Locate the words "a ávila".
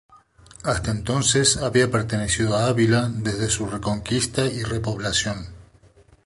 2.57-3.07